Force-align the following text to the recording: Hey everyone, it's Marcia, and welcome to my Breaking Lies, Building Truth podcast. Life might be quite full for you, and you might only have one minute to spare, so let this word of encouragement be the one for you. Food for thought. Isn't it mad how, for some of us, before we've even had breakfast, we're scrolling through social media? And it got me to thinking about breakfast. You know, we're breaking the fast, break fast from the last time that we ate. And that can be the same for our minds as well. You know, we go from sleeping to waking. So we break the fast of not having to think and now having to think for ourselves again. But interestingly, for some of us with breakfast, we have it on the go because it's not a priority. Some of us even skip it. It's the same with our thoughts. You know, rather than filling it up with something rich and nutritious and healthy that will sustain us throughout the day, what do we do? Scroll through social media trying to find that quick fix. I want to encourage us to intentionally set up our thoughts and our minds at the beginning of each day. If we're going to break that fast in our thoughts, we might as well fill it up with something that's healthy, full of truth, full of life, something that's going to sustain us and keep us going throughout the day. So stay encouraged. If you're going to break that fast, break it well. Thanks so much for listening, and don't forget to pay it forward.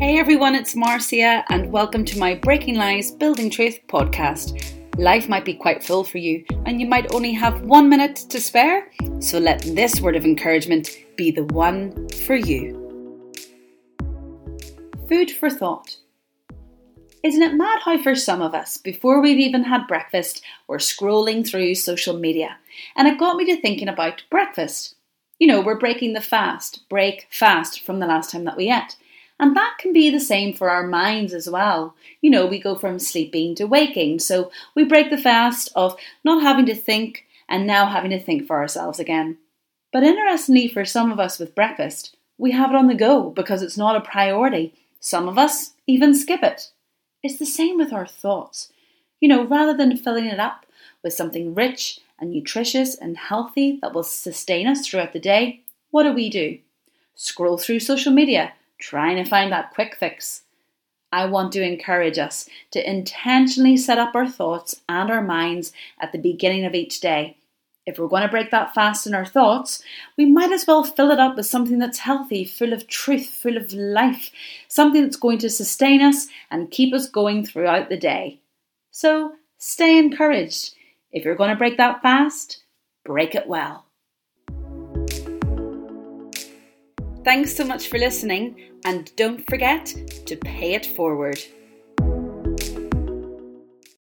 Hey 0.00 0.20
everyone, 0.20 0.54
it's 0.54 0.76
Marcia, 0.76 1.44
and 1.48 1.72
welcome 1.72 2.04
to 2.04 2.20
my 2.20 2.36
Breaking 2.36 2.76
Lies, 2.76 3.10
Building 3.10 3.50
Truth 3.50 3.80
podcast. 3.88 4.96
Life 4.96 5.28
might 5.28 5.44
be 5.44 5.54
quite 5.54 5.82
full 5.82 6.04
for 6.04 6.18
you, 6.18 6.44
and 6.66 6.80
you 6.80 6.86
might 6.86 7.12
only 7.12 7.32
have 7.32 7.62
one 7.62 7.88
minute 7.88 8.14
to 8.14 8.40
spare, 8.40 8.92
so 9.18 9.40
let 9.40 9.60
this 9.62 10.00
word 10.00 10.14
of 10.14 10.24
encouragement 10.24 11.04
be 11.16 11.32
the 11.32 11.46
one 11.46 12.08
for 12.10 12.36
you. 12.36 13.32
Food 15.08 15.32
for 15.32 15.50
thought. 15.50 15.96
Isn't 17.24 17.42
it 17.42 17.54
mad 17.54 17.80
how, 17.84 18.00
for 18.00 18.14
some 18.14 18.40
of 18.40 18.54
us, 18.54 18.76
before 18.76 19.20
we've 19.20 19.40
even 19.40 19.64
had 19.64 19.88
breakfast, 19.88 20.44
we're 20.68 20.78
scrolling 20.78 21.44
through 21.44 21.74
social 21.74 22.16
media? 22.16 22.56
And 22.94 23.08
it 23.08 23.18
got 23.18 23.36
me 23.36 23.46
to 23.46 23.60
thinking 23.60 23.88
about 23.88 24.22
breakfast. 24.30 24.94
You 25.40 25.48
know, 25.48 25.60
we're 25.60 25.76
breaking 25.76 26.12
the 26.12 26.20
fast, 26.20 26.88
break 26.88 27.26
fast 27.32 27.80
from 27.80 27.98
the 27.98 28.06
last 28.06 28.30
time 28.30 28.44
that 28.44 28.56
we 28.56 28.70
ate. 28.70 28.94
And 29.40 29.56
that 29.56 29.76
can 29.78 29.92
be 29.92 30.10
the 30.10 30.20
same 30.20 30.52
for 30.52 30.68
our 30.68 30.86
minds 30.86 31.32
as 31.32 31.48
well. 31.48 31.94
You 32.20 32.30
know, 32.30 32.46
we 32.46 32.58
go 32.58 32.74
from 32.74 32.98
sleeping 32.98 33.54
to 33.56 33.66
waking. 33.66 34.18
So 34.18 34.50
we 34.74 34.84
break 34.84 35.10
the 35.10 35.18
fast 35.18 35.70
of 35.76 35.96
not 36.24 36.42
having 36.42 36.66
to 36.66 36.74
think 36.74 37.26
and 37.48 37.66
now 37.66 37.86
having 37.86 38.10
to 38.10 38.18
think 38.18 38.46
for 38.46 38.56
ourselves 38.56 38.98
again. 38.98 39.38
But 39.92 40.02
interestingly, 40.02 40.68
for 40.68 40.84
some 40.84 41.12
of 41.12 41.20
us 41.20 41.38
with 41.38 41.54
breakfast, 41.54 42.16
we 42.36 42.50
have 42.52 42.70
it 42.70 42.76
on 42.76 42.88
the 42.88 42.94
go 42.94 43.30
because 43.30 43.62
it's 43.62 43.78
not 43.78 43.96
a 43.96 44.00
priority. 44.00 44.74
Some 45.00 45.28
of 45.28 45.38
us 45.38 45.72
even 45.86 46.14
skip 46.14 46.42
it. 46.42 46.70
It's 47.22 47.38
the 47.38 47.46
same 47.46 47.78
with 47.78 47.92
our 47.92 48.06
thoughts. 48.06 48.72
You 49.20 49.28
know, 49.28 49.44
rather 49.44 49.76
than 49.76 49.96
filling 49.96 50.26
it 50.26 50.38
up 50.38 50.66
with 51.02 51.12
something 51.12 51.54
rich 51.54 52.00
and 52.18 52.30
nutritious 52.30 52.96
and 52.96 53.16
healthy 53.16 53.78
that 53.82 53.94
will 53.94 54.02
sustain 54.02 54.66
us 54.66 54.86
throughout 54.86 55.12
the 55.12 55.20
day, 55.20 55.62
what 55.90 56.02
do 56.02 56.12
we 56.12 56.28
do? 56.28 56.58
Scroll 57.14 57.58
through 57.58 57.80
social 57.80 58.12
media 58.12 58.52
trying 58.78 59.16
to 59.16 59.28
find 59.28 59.52
that 59.52 59.72
quick 59.74 59.96
fix. 59.96 60.42
I 61.10 61.24
want 61.24 61.52
to 61.52 61.62
encourage 61.62 62.18
us 62.18 62.48
to 62.72 62.88
intentionally 62.88 63.76
set 63.76 63.98
up 63.98 64.14
our 64.14 64.28
thoughts 64.28 64.82
and 64.88 65.10
our 65.10 65.22
minds 65.22 65.72
at 66.00 66.12
the 66.12 66.18
beginning 66.18 66.64
of 66.64 66.74
each 66.74 67.00
day. 67.00 67.38
If 67.86 67.98
we're 67.98 68.08
going 68.08 68.22
to 68.22 68.28
break 68.28 68.50
that 68.50 68.74
fast 68.74 69.06
in 69.06 69.14
our 69.14 69.24
thoughts, 69.24 69.82
we 70.18 70.26
might 70.26 70.52
as 70.52 70.66
well 70.66 70.84
fill 70.84 71.10
it 71.10 71.18
up 71.18 71.36
with 71.36 71.46
something 71.46 71.78
that's 71.78 72.00
healthy, 72.00 72.44
full 72.44 72.74
of 72.74 72.86
truth, 72.86 73.28
full 73.28 73.56
of 73.56 73.72
life, 73.72 74.30
something 74.68 75.02
that's 75.02 75.16
going 75.16 75.38
to 75.38 75.48
sustain 75.48 76.02
us 76.02 76.26
and 76.50 76.70
keep 76.70 76.92
us 76.92 77.08
going 77.08 77.46
throughout 77.46 77.88
the 77.88 77.96
day. 77.96 78.40
So 78.90 79.36
stay 79.56 79.98
encouraged. 79.98 80.74
If 81.12 81.24
you're 81.24 81.34
going 81.34 81.48
to 81.48 81.56
break 81.56 81.78
that 81.78 82.02
fast, 82.02 82.62
break 83.04 83.34
it 83.34 83.46
well. 83.46 83.86
Thanks 87.28 87.54
so 87.54 87.62
much 87.62 87.88
for 87.88 87.98
listening, 87.98 88.56
and 88.86 89.14
don't 89.16 89.44
forget 89.50 89.84
to 90.24 90.34
pay 90.34 90.72
it 90.72 90.86
forward. 90.86 91.38